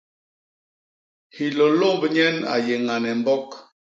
Hilôlômb 1.35 2.01
nyen 2.13 2.37
a 2.53 2.55
yé 2.65 2.75
ñane 2.87 3.11
mbok. 3.19 3.47